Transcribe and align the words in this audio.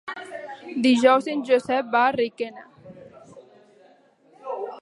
Dijous 0.85 1.27
en 1.33 1.43
Josep 1.51 1.93
va 1.97 2.01
a 2.07 2.15
Requena. 2.17 2.67